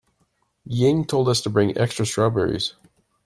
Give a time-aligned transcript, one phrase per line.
[0.65, 2.73] Ying told us to bring extra strawberries.